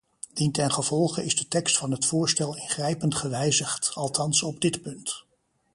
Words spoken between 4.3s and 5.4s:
op dit punt.